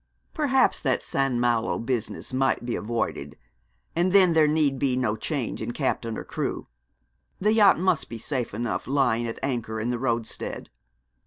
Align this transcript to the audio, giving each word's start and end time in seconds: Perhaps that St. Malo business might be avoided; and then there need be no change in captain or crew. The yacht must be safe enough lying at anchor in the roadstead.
Perhaps 0.33 0.81
that 0.81 1.03
St. 1.03 1.35
Malo 1.35 1.77
business 1.77 2.33
might 2.33 2.65
be 2.65 2.75
avoided; 2.75 3.37
and 3.95 4.11
then 4.11 4.33
there 4.33 4.47
need 4.47 4.79
be 4.79 4.97
no 4.97 5.15
change 5.15 5.61
in 5.61 5.73
captain 5.73 6.17
or 6.17 6.23
crew. 6.23 6.65
The 7.39 7.53
yacht 7.53 7.77
must 7.77 8.09
be 8.09 8.17
safe 8.17 8.51
enough 8.55 8.87
lying 8.87 9.27
at 9.27 9.37
anchor 9.43 9.79
in 9.79 9.89
the 9.89 9.99
roadstead. 9.99 10.71